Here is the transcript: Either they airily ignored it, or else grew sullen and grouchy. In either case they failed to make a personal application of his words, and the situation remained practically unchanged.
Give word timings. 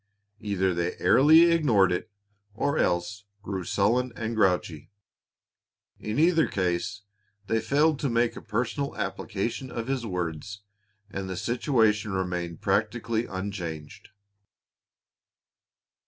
Either 0.39 0.73
they 0.73 0.97
airily 0.97 1.51
ignored 1.51 1.91
it, 1.91 2.09
or 2.55 2.79
else 2.79 3.25
grew 3.43 3.63
sullen 3.63 4.11
and 4.15 4.35
grouchy. 4.35 4.89
In 5.99 6.17
either 6.17 6.47
case 6.47 7.03
they 7.45 7.59
failed 7.61 7.99
to 7.99 8.09
make 8.09 8.35
a 8.35 8.41
personal 8.41 8.95
application 8.97 9.69
of 9.69 9.85
his 9.85 10.03
words, 10.03 10.63
and 11.11 11.29
the 11.29 11.37
situation 11.37 12.13
remained 12.13 12.61
practically 12.61 13.27
unchanged. 13.27 14.09